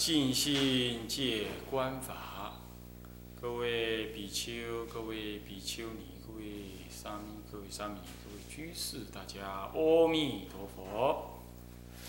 [0.00, 2.54] 尽心戒观法，
[3.38, 6.42] 各位比丘、各位比丘尼、各位
[6.88, 11.42] 沙弥、各位沙弥、各位居士，大家阿弥陀佛。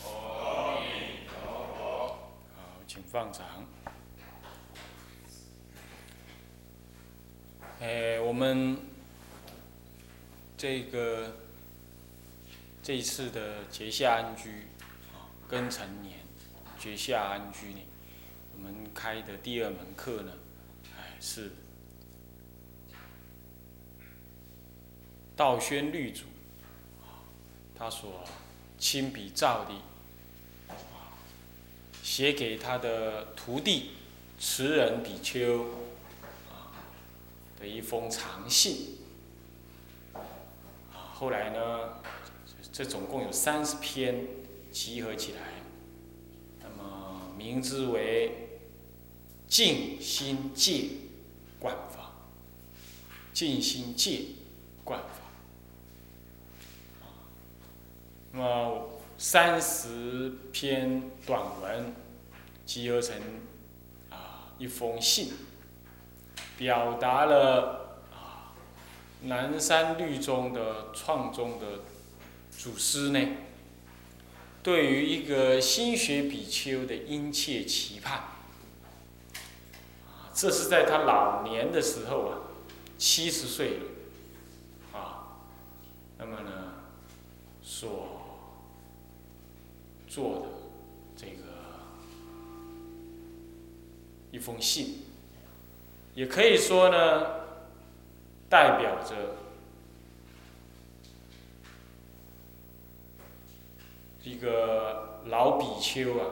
[0.06, 0.88] 阿弥
[1.28, 2.08] 陀佛。
[2.56, 3.46] 好，请放掌。
[7.82, 8.78] 哎，我们
[10.58, 11.36] 这个
[12.82, 14.68] 这一次的结下安居
[15.12, 16.21] 啊，庚辰年
[16.82, 17.80] 结夏安居呢，
[18.56, 20.32] 我们开的第二门课呢，
[20.98, 21.52] 哎是
[25.36, 26.24] 道宣律祖，
[27.78, 28.24] 他所
[28.80, 30.76] 亲笔造的，
[32.02, 33.92] 写给他的徒弟
[34.40, 35.68] 持人比丘
[37.60, 38.98] 的一封长信，
[41.14, 42.00] 后来呢，
[42.74, 44.26] 这总共有三十篇
[44.72, 45.51] 集合起来，
[47.42, 48.60] 名之为
[49.48, 50.90] 静心戒
[51.60, 52.12] 观法，
[53.34, 54.26] 静心戒
[54.84, 55.06] 观法。
[58.32, 61.96] 那么三十篇短文
[62.66, 63.18] 集合成
[64.12, 65.34] 啊一封信，
[66.58, 68.54] 表达了啊
[69.24, 71.82] 南山律宗的创宗的
[72.56, 73.20] 祖师呢，
[74.64, 78.24] 对于一个新学比丘的殷切期盼。
[80.34, 82.38] 这是在他老年的时候啊，
[82.98, 85.38] 七十岁了，啊，
[86.18, 86.74] 那么呢，
[87.62, 88.22] 所
[90.08, 90.48] 做的
[91.18, 91.44] 这个
[94.32, 95.04] 一封信，
[96.16, 97.42] 也可以说呢，
[98.50, 99.36] 代表着
[104.24, 106.26] 一个老比丘啊，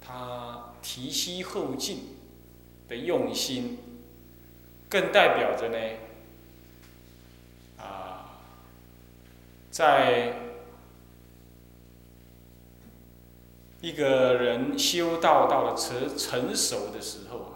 [0.00, 2.16] 他提膝后进
[2.88, 3.78] 的用心，
[4.88, 5.78] 更代表着呢，
[7.78, 8.38] 啊，
[9.70, 10.34] 在
[13.80, 17.52] 一个人修道到了成成熟的时候啊，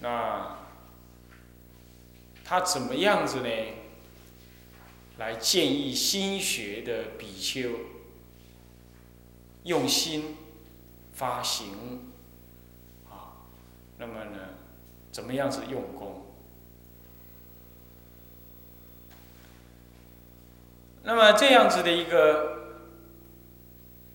[0.00, 0.58] 那
[2.44, 3.48] 他怎么样子呢？
[5.18, 7.70] 来建议新学的比丘
[9.64, 10.36] 用心
[11.12, 12.12] 发行
[13.10, 13.42] 啊，
[13.98, 14.38] 那么呢，
[15.10, 16.24] 怎么样子用功？
[21.02, 22.86] 那么这样子的一个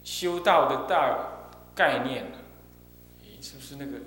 [0.03, 2.37] 修道的大概念呢？
[3.23, 3.99] 诶，是不是那个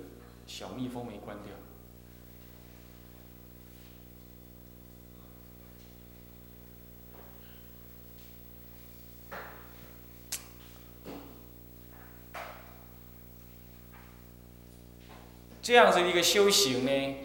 [0.47, 1.53] 小蜜蜂没关掉？
[15.67, 17.15] 这样子一个修行呢，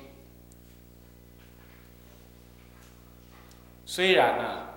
[3.86, 4.70] 虽然呢，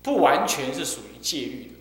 [0.00, 1.74] 不完全是属于戒律的，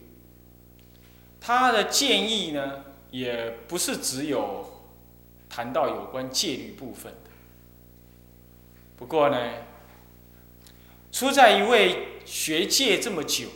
[1.39, 4.87] 他的建议呢，也不是只有
[5.47, 7.29] 谈到有关戒律部分的。
[8.95, 9.37] 不过呢，
[11.11, 13.49] 出在一位学戒这么久、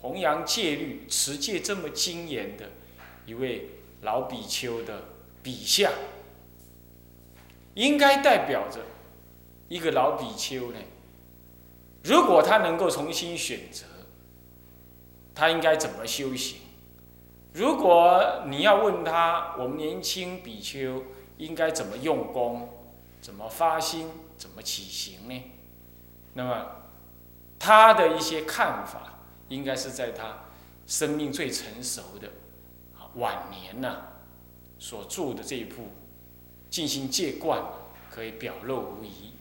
[0.00, 2.70] 弘扬戒律、持戒这么精严的
[3.26, 3.68] 一位
[4.00, 5.08] 老比丘的
[5.42, 5.92] 笔下。
[7.76, 8.80] 应该代表着
[9.68, 10.78] 一个老比丘呢。
[12.02, 13.84] 如果他能够重新选择，
[15.34, 16.58] 他应该怎么修行？
[17.52, 21.04] 如果你要问他，我们年轻比丘
[21.36, 22.70] 应该怎么用功、
[23.20, 24.08] 怎么发心、
[24.38, 25.42] 怎么起行呢？
[26.32, 26.66] 那么
[27.58, 30.44] 他的一些看法，应该是在他
[30.86, 32.30] 生命最成熟的
[33.16, 34.02] 晚年呐
[34.78, 35.88] 所著的这一部。
[36.70, 37.62] 进行戒观
[38.10, 39.32] 可以表露无遗，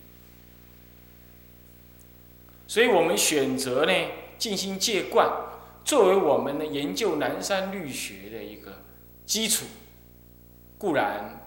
[2.67, 3.93] 所以我们选择呢
[4.37, 5.29] 进行戒观
[5.83, 8.83] 作为我们的研究南山律学的一个
[9.25, 9.65] 基础，
[10.77, 11.41] 固然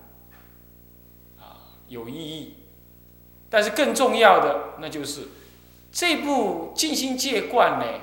[1.38, 2.54] 啊有意义，
[3.48, 5.28] 但是更重要的那就是
[5.92, 8.00] 这部进行戒观呢，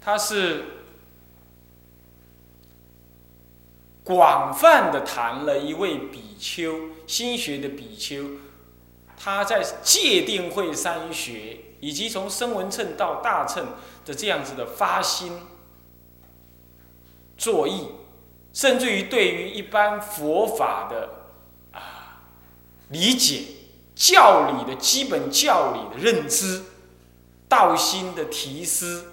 [0.00, 0.77] 它是。
[4.08, 8.24] 广泛的谈了一位比丘新学的比丘，
[9.18, 13.66] 他在戒定慧三学以及从声闻乘到大乘
[14.06, 15.42] 的这样子的发心
[17.36, 17.88] 作意，
[18.54, 21.10] 甚至于对于一般佛法的
[21.72, 22.22] 啊
[22.88, 23.42] 理解、
[23.94, 26.62] 教理的基本教理的认知、
[27.46, 29.12] 道心的提思，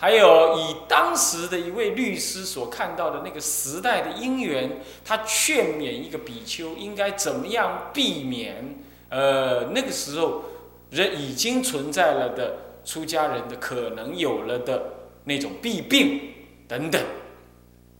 [0.00, 8.78] 还有以当时的一位律师所看到的那个时代的因缘，他劝勉一个比丘应该怎么样避免，
[9.08, 10.44] 呃，那个时候
[10.90, 14.84] 人已经存在了的出家人的可能有了的
[15.24, 16.20] 那种弊病
[16.68, 17.02] 等等，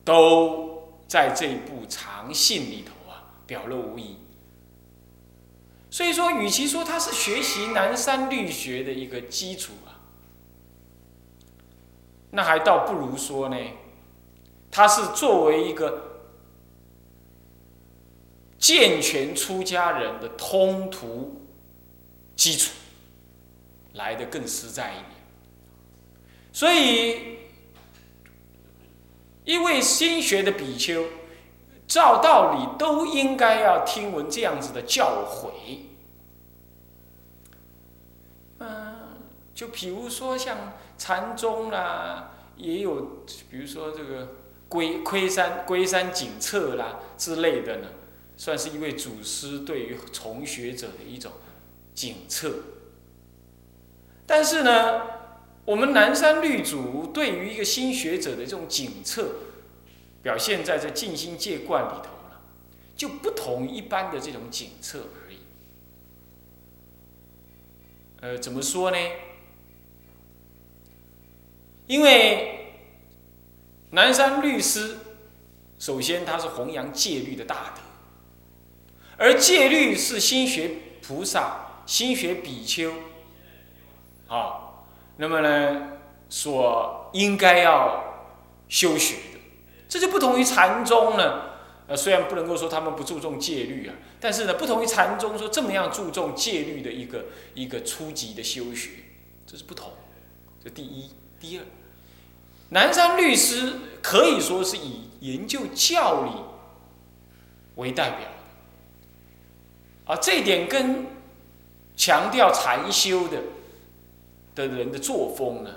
[0.05, 4.15] 都在这一部长信里头啊表露无遗。
[5.89, 9.73] 所以说，与其说他是学习南山律学的一个基础。
[12.31, 13.57] 那还倒不如说呢，
[14.69, 16.27] 他是作为一个
[18.59, 21.41] 健全出家人的通途
[22.35, 22.71] 基础，
[23.93, 25.05] 来的更实在一点。
[26.53, 27.37] 所以，
[29.43, 31.05] 一位新学的比丘，
[31.87, 35.79] 照道理都应该要听闻这样子的教诲。
[38.59, 39.17] 嗯，
[39.55, 40.73] 就比如说像。
[40.99, 44.35] 禅宗啦，也有，比如说这个
[44.67, 47.87] 龟龟山龟山景策啦之类的呢，
[48.37, 51.31] 算是一位祖师对于从学者的一种
[51.95, 52.53] 景策。
[54.27, 55.01] 但是呢，
[55.65, 59.29] 我们南山律祖对于一个新学者的这种景策，
[60.21, 62.41] 表现在这静心戒观里头了，
[62.95, 65.37] 就不同一般的这种景策而已。
[68.21, 68.97] 呃，怎么说呢？
[71.89, 72.75] 因为
[73.89, 74.97] 南山律师，
[75.79, 77.81] 首先他是弘扬戒律的大德，
[79.17, 80.69] 而戒律是心学
[81.01, 82.93] 菩萨、心学比丘，
[84.27, 84.85] 啊，
[85.17, 85.93] 那么呢，
[86.29, 88.29] 所应该要
[88.67, 89.39] 修学的，
[89.89, 91.49] 这就不同于禅宗呢。
[91.87, 97.25] 呃，虽然不能够说他们不注重戒律啊，但是呢，不同于禅宗说这么样注重戒律的一个
[97.55, 98.91] 一个初级的修学，
[99.47, 99.91] 这是不同。
[100.63, 101.09] 这第一，
[101.39, 101.65] 第二。
[102.69, 106.31] 南山律师可以说是以研究教理
[107.75, 108.19] 为代表
[110.07, 111.07] 的，啊，这一点跟
[111.97, 113.39] 强调禅修的
[114.53, 115.71] 的人的作风呢，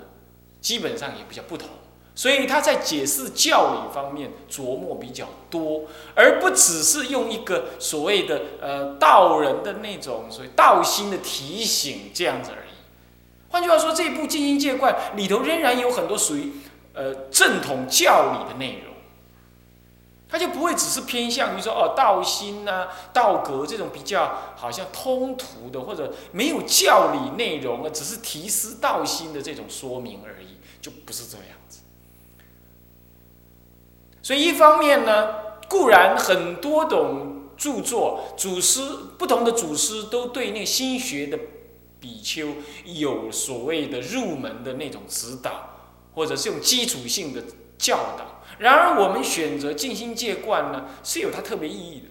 [0.61, 1.67] 基本上也比较不同。
[2.15, 12.73] 所以他在解释教理方面琢磨比较多，而不只是用一个所谓的呃道人的那种所谓道心的提醒这样子而已。
[13.49, 16.53] 换句话说，这部《静心戒观》里头仍然有很多属于。
[16.93, 18.93] 呃，正统教理的内容，
[20.29, 31.79] 他就不会只是偏向于说哦，道心呐、道格这种比较好像通途的，或者没有教理内容啊，只是提示道心的这种说明而已，就不是这样子。
[34.21, 35.33] 所以一方面呢，
[35.67, 38.81] 固然很多种著作，祖师
[39.17, 41.39] 不同的祖师都对那新学的
[41.99, 42.49] 比丘
[42.85, 45.69] 有所谓的入门的那种指导。
[46.15, 47.43] 或者是用基础性的
[47.77, 52.05] 教导，然而我们选择静心戒观呢，是有它特别意义的。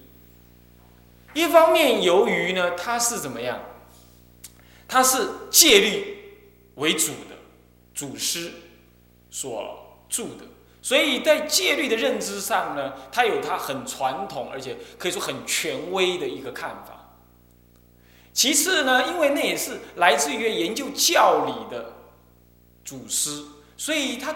[1.33, 3.59] 一方面，由于呢，它是怎么样？
[4.87, 6.35] 它是戒律
[6.75, 7.37] 为主的
[7.95, 8.51] 祖师
[9.31, 10.45] 所著的，
[10.81, 17.15] 所以在戒律的认知上呢，它有它很传统，而且可以说很权威的一个看法。
[18.33, 21.93] 其次呢，因为那也是来自于研究教理的
[22.83, 23.43] 祖师。
[23.83, 24.33] 所以他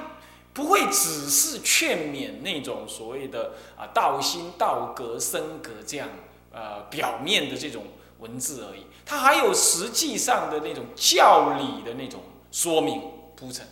[0.51, 6.10] 不会只是劝勉那种所谓的啊道心、道格、身格这样
[6.51, 7.86] 呃表面的这种
[8.20, 13.01] 文字而已，他还有实际上的那种教理的那种说明
[13.38, 13.66] 铺陈，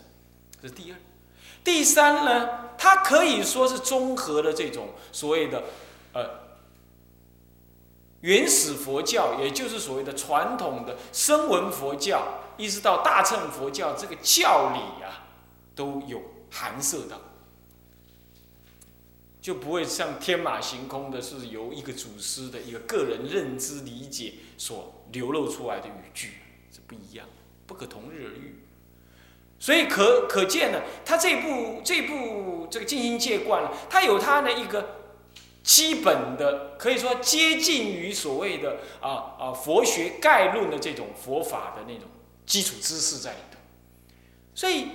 [0.62, 0.98] 这是第二。
[1.62, 5.62] 第三呢，它可以说是综合了这种所谓的
[6.14, 6.26] 呃
[8.22, 12.22] 原始佛教，也就是所谓的传统的声闻佛教，
[12.56, 15.25] 一直到大乘佛教这个教理啊。
[15.76, 17.20] 都有含摄到，
[19.42, 26.36] 就不会像天马行空的，是由一个祖师的一个个人认知理解所流露出来的语句
[26.72, 27.28] 是不一样，
[27.68, 28.62] 不可同日而语。
[29.60, 35.02] 所以可可见呢，他这部这部这个静心戒观，它有它的一个
[35.62, 42.08] 基本的，可以说接近于所谓的啊啊佛学概论的这种佛法的那种
[42.46, 43.58] 基础知识在里头，
[44.56, 44.88] 所以。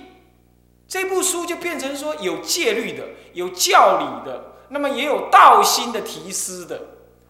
[0.91, 6.81] 这部书就变成说有戒律的，有教理的，那么也有道心的提示的，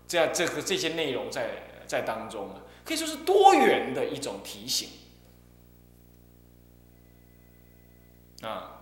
[0.08, 4.90] 这样这个这些内容在在当中啊，可以说是多元的一种提醒
[8.42, 8.82] 啊。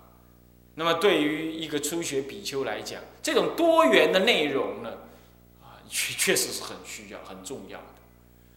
[0.76, 4.92] 那么对于一个初学比丘来讲，这种多元的内容呢，
[5.62, 7.86] 啊，确确实是很需要、很重要的。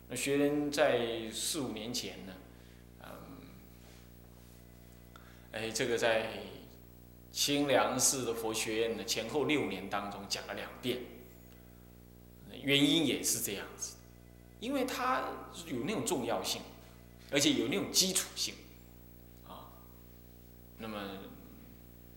[0.08, 1.00] 那学人在
[1.32, 2.34] 四五年前呢。
[5.52, 6.30] 哎，这个在
[7.30, 10.98] 清凉寺的佛学院的前后六年当中讲了两遍，
[12.62, 13.96] 原因也是这样子，
[14.60, 15.24] 因为它
[15.66, 16.62] 有那种重要性，
[17.30, 18.54] 而且有那种基础性，
[19.46, 19.72] 啊，
[20.78, 20.98] 那么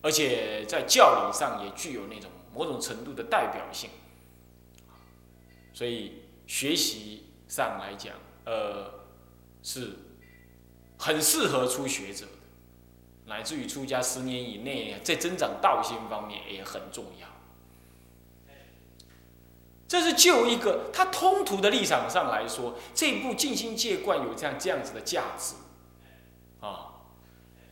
[0.01, 3.89] 而且在教理上也具有那种某种程度的代表性，
[5.73, 8.15] 所以学习上来讲，
[8.45, 9.05] 呃，
[9.61, 9.91] 是
[10.97, 12.25] 很适合初学者。
[13.27, 17.27] 乃至于出家十年以内，在增长道心方面也很重要。
[19.88, 25.55] 这是就一个他通途的立场上来说，这部《静心戒观》有这样这样子的价值
[26.60, 26.91] 啊。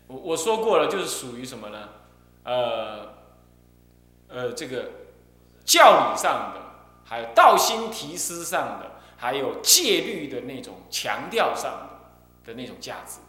[0.07, 1.89] 我我说过了，就是属于什么呢？
[2.43, 3.13] 呃
[4.27, 4.91] 呃，这个
[5.65, 6.61] 教理上的，
[7.03, 11.89] 还有道心提思上的，还有戒律的那种强调上
[12.45, 13.19] 的的那种价值。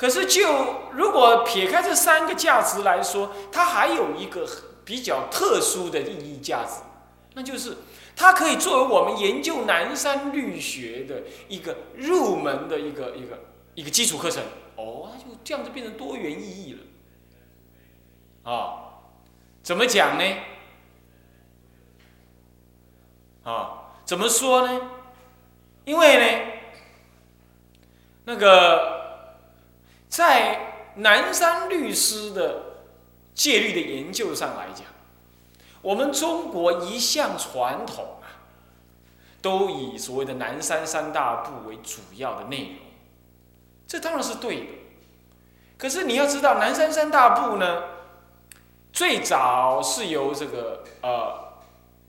[0.00, 0.46] 可是，就
[0.92, 4.48] 如果撇开这三个价值来说，它还有一个
[4.82, 6.80] 比较特殊的意义价值，
[7.34, 7.76] 那就是
[8.16, 13.38] 它可以作为我们研究南山律学的一个入门的一个一个
[13.74, 14.42] 一个基础课程。
[14.76, 16.78] 哦，它就这样子变成多元意义
[18.42, 18.50] 了。
[18.50, 19.04] 啊，
[19.62, 20.24] 怎么讲呢？
[23.44, 24.80] 啊，怎么说呢？
[25.84, 26.52] 因为呢，
[28.24, 28.98] 那个。
[30.10, 32.62] 在南山律师的
[33.32, 34.84] 戒律的研究上来讲，
[35.80, 38.26] 我们中国一向传统啊，
[39.40, 42.76] 都以所谓的南山三大部为主要的内容，
[43.86, 44.66] 这当然是对的。
[45.78, 47.84] 可是你要知道，南山三大部呢，
[48.92, 51.52] 最早是由这个呃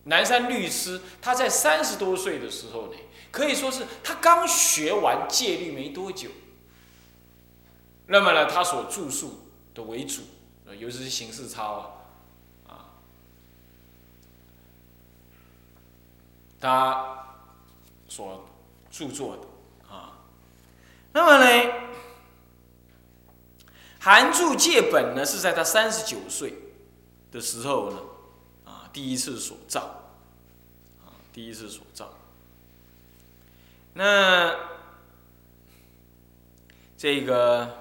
[0.05, 2.97] 南山律师他在三十多岁的时候呢，
[3.29, 6.29] 可以说是他刚学完戒律没多久。
[8.11, 9.39] 那么呢，他所著述
[9.73, 10.23] 的为主，
[10.77, 12.03] 尤其是形式操
[12.67, 12.91] 啊，啊，
[16.59, 17.37] 他
[18.09, 18.45] 所
[18.89, 19.43] 著作的
[19.89, 20.19] 啊，
[21.13, 21.73] 那么呢，
[24.01, 26.53] 韩著借本呢是在他三十九岁
[27.31, 27.99] 的时候呢，
[28.65, 29.83] 啊，第一次所造，
[31.05, 32.13] 啊，第一次所造，
[33.93, 34.53] 那
[36.97, 37.79] 这个。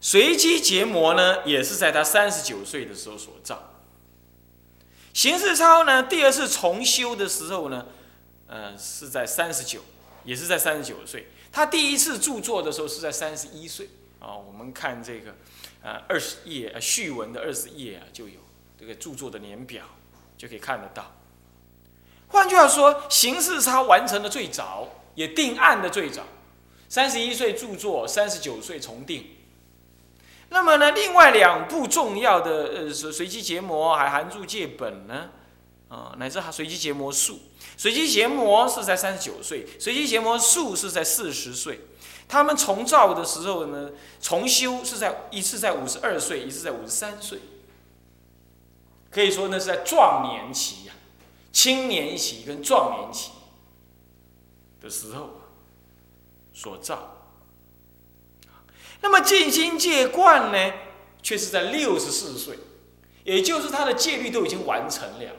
[0.00, 3.74] 随机结膜呢，也是在他三十九岁的时候所造。
[5.12, 7.86] 邢世超呢，第二次重修的时候呢，
[8.46, 9.80] 呃，是在三十九，
[10.24, 11.28] 也是在三十九岁。
[11.52, 13.88] 他第一次著作的时候是在三十一岁。
[14.20, 15.34] 啊，我们看这个，
[15.82, 18.40] 呃，二十页序文的二十页啊，就有
[18.78, 19.84] 这个著作的年表，
[20.36, 21.16] 就可以看得到。
[22.28, 26.22] 换句话说，邢世超完成的最早，也定案的最早，
[26.88, 29.26] 三十一岁著作，三十九岁重定。
[30.52, 35.30] 那么呢，另外两部重要的呃随随机结膜还含注戒本呢，
[35.88, 37.38] 啊，乃至随机结膜术，
[37.76, 41.80] 随机结膜是在三十九岁，随机结膜术是在四十岁。
[42.28, 43.90] 他们重造的时候呢，
[44.20, 47.38] 重修是在一次在五十二岁，一次在五十三岁。
[49.10, 50.92] 可以说呢是在壮年期呀，
[51.52, 53.30] 青年期跟壮年期
[54.80, 55.40] 的时候
[56.52, 57.09] 所造。
[59.02, 60.72] 那么静心戒观呢，
[61.22, 62.58] 却是在六十四岁，
[63.24, 65.36] 也就是他的戒律都已经完成了。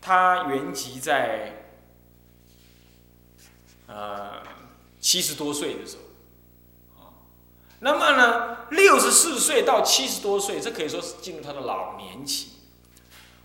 [0.00, 1.66] 他原籍在
[3.86, 4.42] 呃
[5.00, 5.96] 七十多岁的时
[6.96, 7.12] 候，啊，
[7.80, 12.52] 那么呢，六十四岁到七十多岁，这可以说是进入他的老年期。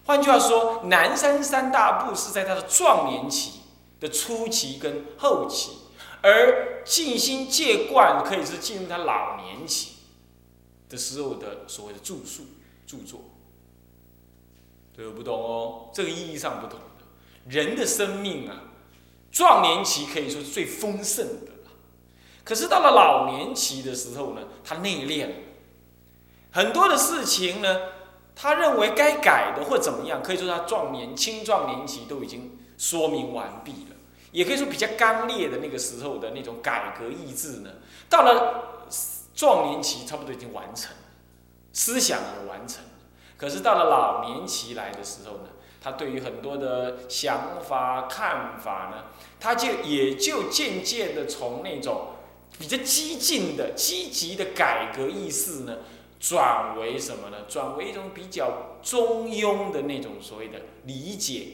[0.06, 3.60] 换句话说，南山三大部是在他的壮年期
[4.00, 5.79] 的初期跟后期。
[6.22, 9.98] 而静心戒观可以是进入他老年期
[10.90, 12.44] 的时候的所谓的著述
[12.86, 13.22] 著作，
[14.98, 16.86] 这个不懂哦，这个意义上不同的。
[17.48, 18.64] 人的生命啊，
[19.32, 21.52] 壮年期可以说是最丰盛的，
[22.44, 25.34] 可是到了老年期的时候呢，他内敛了，
[26.52, 27.80] 很多的事情呢，
[28.36, 33.96] 他认为该改的或怎么样，可以说他壮年青壮年期都已经说明完毕了。
[34.32, 37.72] 也可以说比较刚烈的那个时候的那种改革意志呢，
[38.10, 38.88] 到了
[39.34, 40.92] 壮年期差不多已经完成，
[41.74, 42.84] 思想也完成。
[43.38, 45.50] 可是到了老年期来的时候呢，
[45.82, 49.06] 他对于很多的想法看法呢，
[49.40, 52.16] 他就也就渐渐的从那种
[52.60, 55.78] 比较激进的积极的改革意识呢，
[56.20, 57.46] 转为什么呢？
[57.48, 61.48] 转为一种比较中庸的那种所谓的理解、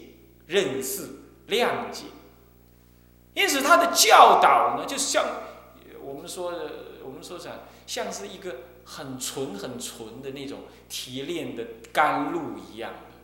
[0.48, 1.04] 认识、
[1.48, 2.06] 谅解。
[3.36, 5.26] 因此，他的教导呢，就像
[6.02, 6.72] 我们说的，
[7.04, 7.52] 我们说啥，
[7.86, 13.18] 像是一个很纯很纯的那种提炼的甘露一样的，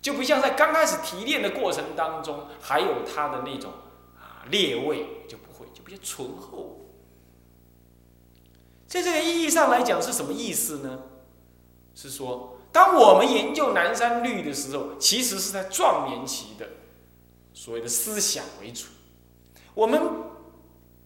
[0.00, 3.72] 就不像在刚开始提炼的过程当中还有它的那种
[4.18, 6.86] 啊烈味，就不会，就比较醇厚。
[8.86, 11.02] 在这个意义上来讲是什么意思呢？
[11.94, 16.68] 是说，当我们研究南山律的时候，其实是在壮年期的
[17.52, 18.86] 所谓的思想为主。
[19.76, 20.00] 我们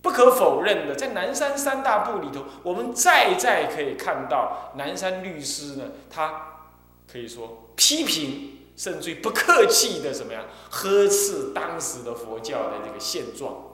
[0.01, 6.69] 不可否认的，在南山三大部里头，我们再再可以看到南山律师呢，他
[7.11, 13.73] 可以说批评，甚至于不客气的什么呀，呵斥当时的佛教的这个现状，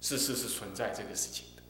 [0.00, 1.62] 是是是存在这个事情的。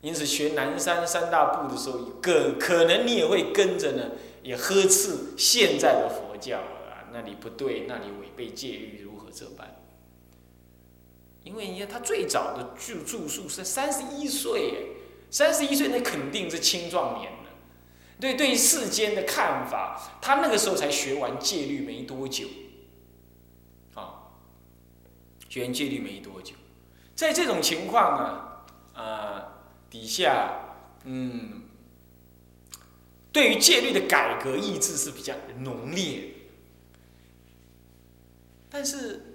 [0.00, 9.73] 因此，学南山三大部的时候，可可能你也会跟着呢，也呵斥现在的佛教啊，那里不对，那里违背戒律，如何这般？
[11.44, 14.96] 因为你看他最早的住住宿是三十一岁，
[15.30, 17.38] 三十一岁那肯定是青壮年了。
[18.18, 22.48] 对对世间的看法，他那个时候才学完戒律没多久，
[23.94, 24.32] 啊，
[25.48, 26.54] 学完戒律没多久，
[27.14, 29.50] 在这种情况啊，啊。
[29.90, 31.62] 底下，嗯，
[33.30, 36.34] 对于戒律的改革意志是比较浓烈，
[38.68, 39.33] 但是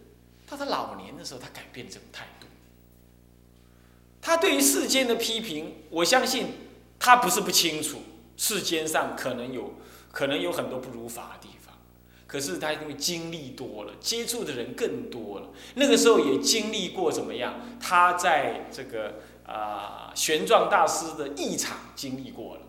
[0.49, 2.47] 到他老年的时候，他改变这种态度。
[4.21, 6.47] 他对于世间的批评，我相信
[6.97, 8.01] 他不是不清楚，
[8.35, 9.75] 世间上可能有
[10.11, 11.77] 可能有很多不如法的地方，
[12.27, 17.55] 可是他因为经历多了，接触的人更多了，那个时候也经历过怎么样？
[17.79, 19.21] 他在这个。
[19.49, 22.61] 啊，玄奘大师的异场经历过了，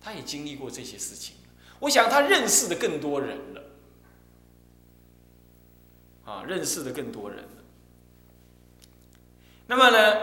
[0.00, 1.34] 他也经历过这些事情。
[1.80, 3.63] 我想他认识的更多人了，
[6.24, 7.44] 啊，认识的更多人。
[9.66, 10.16] 那么呢，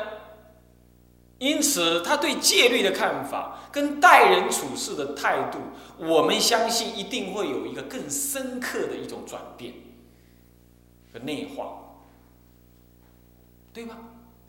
[1.40, 5.60] 因此他对戒律的看法跟待人处事的态度，
[5.98, 9.74] 我们相信一定会有一个更深刻的一种转变
[11.12, 12.04] 和内化，
[13.74, 13.98] 对吧？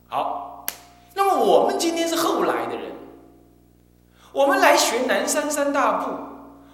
[0.08, 0.66] 好。
[1.14, 2.92] 那么我们今天是后来的人，
[4.32, 6.16] 我们来学南山三大部，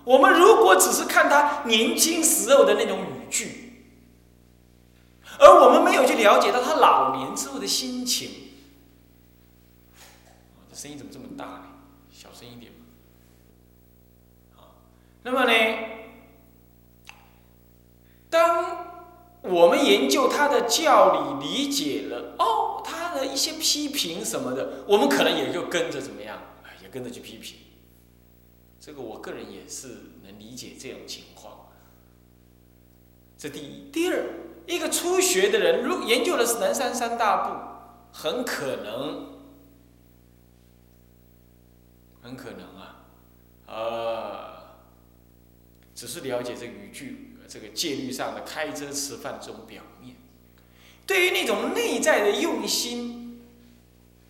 [0.04, 3.67] 我们如果只是看他年轻时候的那种语句，
[5.38, 8.31] 而我们没有去了解到他老年之后的心情，
[10.70, 11.62] 这声音怎么这么大呢？
[12.12, 12.72] 小声一点
[15.22, 15.53] 那么呢，
[18.29, 18.88] 当。
[19.40, 26.42] 我们研究他的教理，理解了哦，他的一些批评什么的，我们可能也就跟着怎么样，
[26.83, 27.57] 也跟着去批评。
[28.81, 29.88] 这个我个人也是
[30.24, 31.68] 能理解这种情况。
[33.38, 34.24] 这第一，第二，
[34.68, 37.57] 一个初学的人，如研究的是南山三大部，
[38.12, 39.40] 很可能，
[42.22, 43.07] 很可能啊，
[43.66, 44.76] 呃，
[45.94, 47.24] 只是了解这语句。
[47.48, 50.16] 这个戒律上的开遮吃饭这种表面，
[51.07, 53.40] 对于那种内在的用心，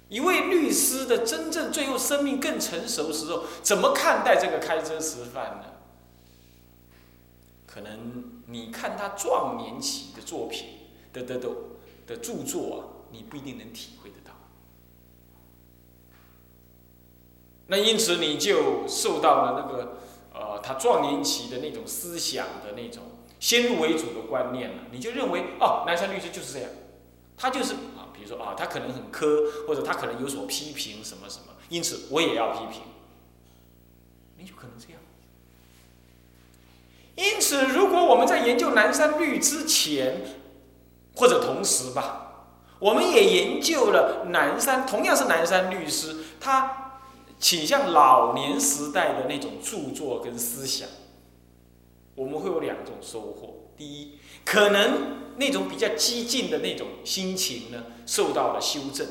[0.08, 5.64] 一位律师的真正最后生命更成熟时候，怎么看待这个开遮吃饭呢？
[7.66, 10.68] 可能你看他壮年期的作品
[11.12, 11.48] 的的的
[12.06, 12.80] 的著作啊，
[13.12, 14.32] 你不一定能体会得到。
[17.68, 19.98] 那因此你就受到了那个。
[20.40, 23.02] 呃，他壮年期的那种思想的那种
[23.40, 26.70] 先入为主的观念了，你就认为哦，南山律师就是这样，
[27.36, 32.82] 他就是啊，比如说啊，他可能很苛，或者他可能有所批评什么什么，因此我也要批评，
[34.36, 34.97] 你就可能这样。
[37.18, 40.22] 因此，如果我们在研究南山律之前，
[41.16, 42.46] 或者同时吧，
[42.78, 46.84] 我们也研究了南山，同样是南山律师，他。
[47.40, 50.88] 倾向老年时代的那种著作跟思想，
[52.16, 59.06] 我们会有两种收获：第一，可能那种比较激进的那种心情呢受到了修正；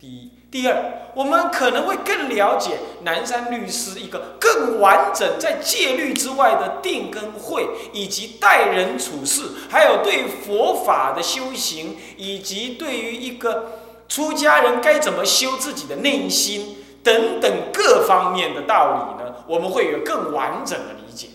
[0.00, 16.76] 第一，第二，我们可能会更了解南山律师一个更完整在戒律之外的定跟慧，以及待人处事，还有对佛法的修行，以及对于一个出家人该怎么修自己的内心。
[17.00, 21.28] 等等各方面的道理呢，我们会有更完整的理解，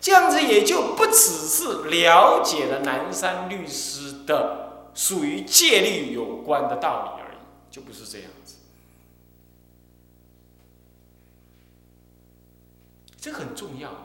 [0.00, 7.36] 这样子也就不只是了解了南山律师的属于戒律有关的道理而已，
[7.70, 8.28] 就不是这样
[13.24, 13.96] 这很重要的。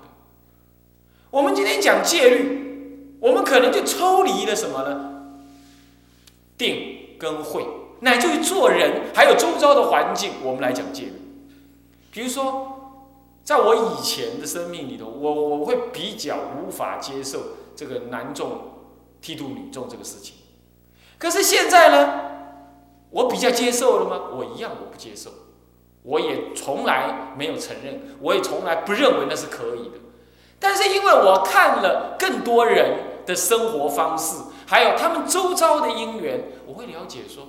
[1.29, 5.34] 我们今天讲戒律，我们可能就抽离了什么呢？
[6.58, 7.67] 定跟慧，
[7.99, 11.13] 乃至于做人，还有周遭的环境，我们来讲戒律。
[12.13, 13.03] 比如说，
[13.43, 17.41] 在我以前的生命里头，我我会比较无法接受
[17.75, 18.86] 这个男众
[19.19, 20.36] 剃度女众这个事情。
[21.17, 22.21] 可是现在呢，
[23.10, 24.29] 我比较接受了吗？
[24.38, 25.29] 我一样我不接受，
[26.03, 29.97] 我也从来没有承认，我也从来不认为那是可以的。
[30.59, 37.47] 但是因为我看了更多人的生活方式，还有他们周遭的因缘，我会了解说，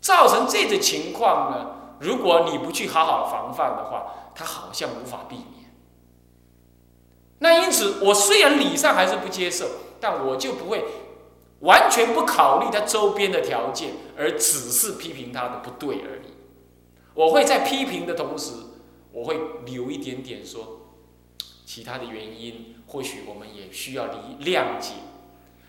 [0.00, 5.46] 造成这个情况呢，如果你不去好好防范的话，它好像无法避免。
[7.38, 9.66] 那因此，我虽然理上还是不接受，
[10.00, 10.84] 但我就不会
[11.60, 16.31] 完全不考虑他周边的条件，而只是批评他的不对而已。
[17.14, 18.52] 我会在批评的同时，
[19.12, 20.78] 我会留一点点说。
[21.64, 24.92] 其他的原因，或许我们也需要理谅解。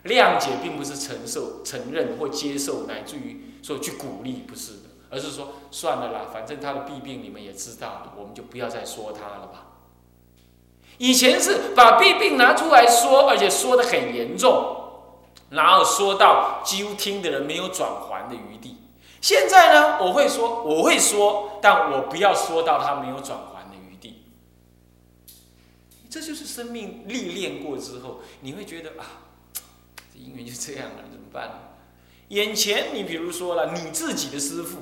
[0.03, 9.67] 谅解并不是承受、承认或接受，乃至于说去鼓励，不是的，而是说算了啦，反正他的弊病你们也知道，我们就不要再说他了吧。
[10.97, 14.75] 以前是把弊病拿出来说，而且说的很严重，
[15.51, 18.75] 然后说到几乎听的人没有转还的余地。
[19.23, 24.25] 现在呢，我会说，我会说，但我不要说到他没有转还的余地。
[26.09, 29.31] 这就是生命历练过之后，你会觉得啊，
[30.13, 31.55] 这姻缘就这样了，怎么办呢？
[32.27, 34.79] 眼前你比如说了你自己的师傅，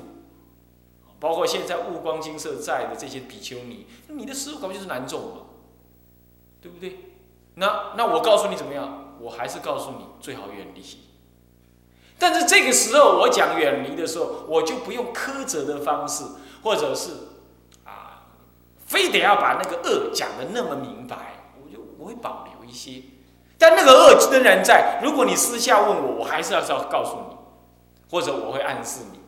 [1.20, 5.42] 包括现在悟光金色在的这些比丘尼，你的师傅搞不就是难众嘛，
[6.60, 6.98] 对不对？
[7.54, 9.18] 那那我告诉你怎么样？
[9.20, 10.84] 我还是告诉你最好远离。
[12.22, 16.24] 但是这个时候我讲远离的时候，我就不用苛责的方式，
[16.62, 17.10] 或者是
[17.84, 18.22] 啊。
[18.86, 23.02] 非得要把那个恶讲的那么明白，我就我会保留一些，
[23.58, 25.00] 但那个恶仍然在。
[25.02, 27.38] 如果你私下问我，我还是要要告诉你，
[28.12, 29.20] 或者我会暗示你。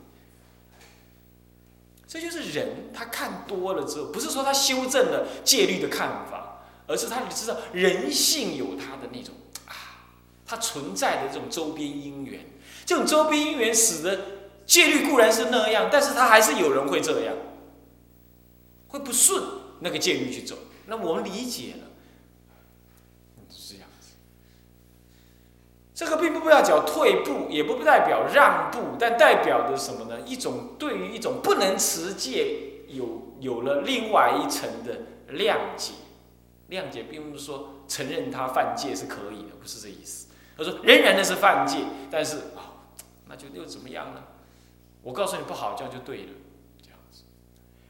[2.06, 9.34] 这就是人，他看多了之后，不是说他修正了戒律的看法，而是他知道人性有他的那种
[9.66, 9.74] 啊，
[10.46, 12.46] 他存在的这种周边因缘，
[12.86, 14.20] 这种周边因缘使得
[14.66, 17.36] 戒律固然是那样，但是他还是有人会这样。
[18.90, 19.44] 会不顺
[19.80, 21.88] 那个戒律去走，那我们理解了，
[23.50, 24.10] 是这样子。
[25.96, 30.22] 这个并不代表退步，也不代表让步，但代表的什么呢？
[30.28, 35.02] 一种对于一种不能持戒有有了另外一层的
[35.36, 35.94] 谅解。
[36.70, 40.28] 谅解并不是说承认他犯戒是可以的，不是这意思。
[40.56, 41.80] 他说仍然那是犯戒，
[42.12, 42.38] 但是，
[43.34, 44.22] 那就又怎么样呢？
[45.02, 46.32] 我告诉你不好，这样就对了。
[46.84, 47.24] 这样子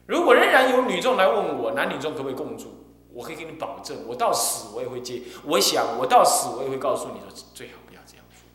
[0.06, 5.20] 如果仍然有女众来问我男女众可不可以共住，我可以给你保证，我到死我也会接。
[5.44, 8.48] 我想我到死我也会告诉你说，最好不要这样做，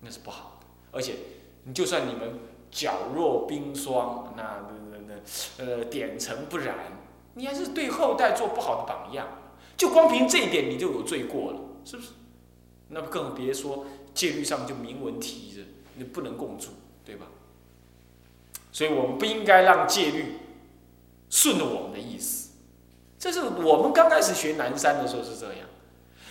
[0.00, 0.66] 那是不好的。
[0.90, 1.16] 而且
[1.64, 2.40] 你就算你们
[2.72, 6.76] 皎若冰霜，那那那呃点成不染，
[7.34, 9.28] 你还是对后代做不好的榜样。
[9.76, 12.12] 就光凭这一点你就有罪过了，是不是？
[12.88, 15.62] 那更别说戒律上就明文提着，
[15.96, 16.68] 你不能共住，
[17.04, 17.26] 对吧？
[18.70, 20.38] 所以我们不应该让戒律。
[21.34, 22.50] 顺着我们的意思，
[23.18, 25.66] 这是我们刚开始学南山的时候是这样。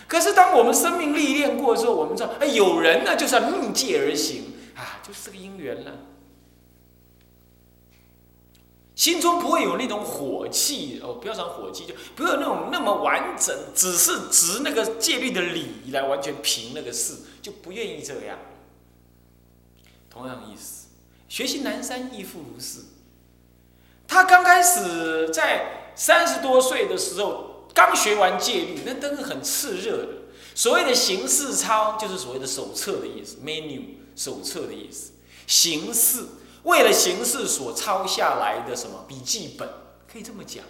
[0.06, 5.92] 可是当我们生命历练过之后，我们知道，哎，有人呢就是要逆界而行啊，就是这个因缘了。
[8.94, 18.38] 心中不会有那种火气哦，不要讲火气，就不要那种那么完整，只是执那个戒律的理来完全凭那个事，就不愿意这样。
[20.12, 20.88] 同样意思，
[21.26, 22.80] 学习南山亦复如是。
[24.06, 30.08] 他刚开始在三十多岁的时候，刚学完戒律，那都是很炽热的。
[30.54, 33.82] 所谓的形式抄，就是所谓的手册的意思，menu
[34.14, 35.12] 手册的意思。
[35.46, 36.26] 形式
[36.64, 39.66] 为了形式所抄下来的什么笔记本，
[40.12, 40.62] 可以这么讲，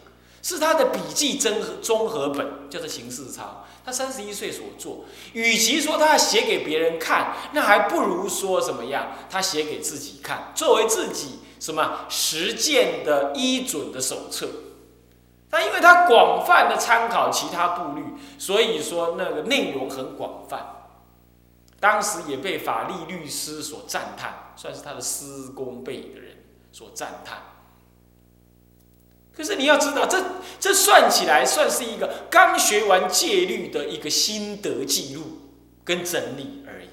[0.43, 3.65] 是他的笔记综合综合本，叫做行事抄。
[3.85, 11.39] 他三十一岁所做，与其说他写给别人看，那还不如说什么样，他写给自己看，作为自己。
[11.63, 14.49] 什么实践的依准的手册？
[15.53, 18.05] 那因为他广泛的参考其他部律，
[18.37, 20.89] 所以说那个内容很广泛。
[21.79, 27.39] 当时也被法律律师所赞叹，算是他的师公辈的人所赞叹。
[29.37, 30.23] 可是你要知道，这
[30.61, 35.23] 这算起来算是一个刚学完戒律的一个心得记录
[35.85, 36.89] 跟整理而已。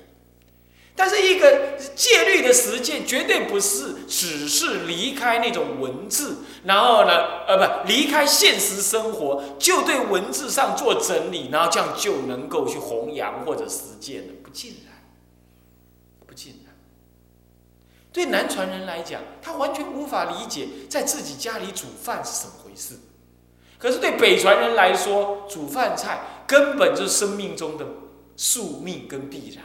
[0.96, 14.94] 但是一个戒律的实践，绝对不是只是离开那种文字，然后呢，呃，不，离开现实生活，就对文字上做整理，然后这样就能够去弘扬或者实践的，不尽然，
[16.28, 16.69] 不尽然。
[18.12, 23.00] 对南传人来讲，他完全无法理解在自己家里煮饭是怎么回事。
[23.78, 27.86] 可是对北传人来说，煮饭菜根本就是生命中的
[28.36, 29.64] 宿命跟必然。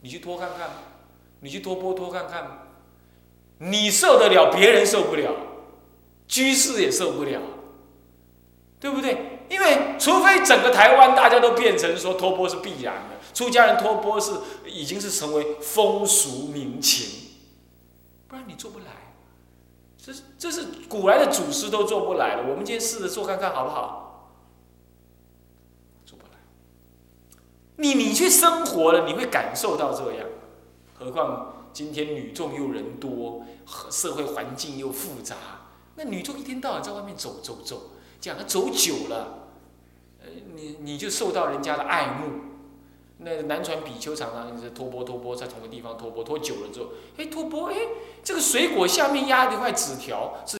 [0.00, 0.70] 你去拖看看，
[1.40, 2.68] 你去拖波拖看看，
[3.58, 5.34] 你受得了，别人受不了，
[6.26, 7.40] 居士也受不了，
[8.80, 9.40] 对不对？
[9.48, 14.32] 因为除非整个台湾大家都变成说托钵是必然的，出家人托钵是
[14.66, 17.31] 已经是成为风俗民情，
[18.32, 18.86] 不然你做不来。
[19.98, 24.38] 这是这是古来的祖师都做不来了，我们今天试着做看看好不好？
[26.06, 26.38] 做不来。
[27.76, 30.26] 你你去生活了，你会感受到这样。
[30.94, 33.44] 何况今天女众又人多，
[33.90, 35.36] 社会环境又复杂，
[35.96, 39.50] 那女众一天到晚在外面走走走，讲走久了，
[40.22, 42.51] 呃，你你就受到人家的爱慕。
[43.24, 47.76] 那南传比丘常常是托钵托钵，在同个地方托钵，托久了之后，哎，托钵，哎，
[48.22, 50.58] 这个水果下面压了一块纸条，是。